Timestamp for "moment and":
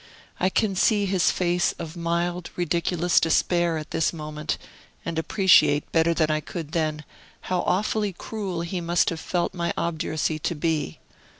4.11-5.19